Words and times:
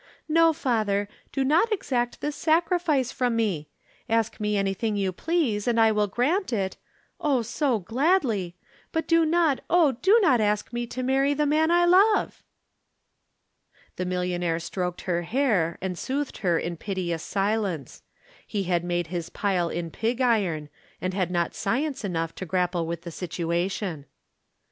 No, 0.27 0.51
father, 0.51 1.07
do 1.31 1.43
not 1.43 1.71
exact 1.71 2.21
this 2.21 2.35
sacrifice 2.35 3.11
from 3.11 3.35
me. 3.35 3.69
Ask 4.09 4.39
me 4.39 4.57
anything 4.57 4.95
you 4.95 5.11
please, 5.11 5.67
and 5.67 5.79
I 5.79 5.91
will 5.91 6.07
grant 6.07 6.51
it 6.51 6.75
oh! 7.19 7.43
so 7.43 7.77
gladly 7.77 8.55
but 8.91 9.07
do 9.07 9.27
not, 9.27 9.61
oh, 9.69 9.91
do 9.91 10.17
not 10.23 10.41
ask 10.41 10.73
me 10.73 10.87
to 10.87 11.03
marry 11.03 11.35
the 11.35 11.45
man 11.45 11.69
I 11.69 11.85
love!" 11.85 12.41
The 13.97 14.05
millionaire 14.05 14.57
stroked 14.59 15.01
her 15.01 15.21
hair, 15.21 15.77
and 15.81 15.95
soothed 15.95 16.37
her 16.39 16.57
in 16.57 16.77
piteous 16.77 17.21
silence. 17.21 18.01
He 18.47 18.63
had 18.63 18.83
made 18.83 19.05
his 19.13 19.29
pile 19.29 19.69
in 19.69 19.91
pig 19.91 20.19
iron, 20.19 20.69
and 20.99 21.13
had 21.13 21.29
not 21.29 21.53
science 21.53 22.03
enough 22.03 22.33
to 22.37 22.47
grapple 22.47 22.87
with 22.87 23.03
the 23.03 23.11
situation. 23.11 24.07